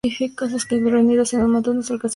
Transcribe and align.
Los 0.49 0.65
que 0.65 0.79
reunidos 0.79 1.31
en 1.35 1.43
un 1.43 1.51
manto, 1.51 1.69
son 1.69 1.77
alcanzados 1.77 1.87
como 1.87 1.97
ofrenda. 2.01 2.09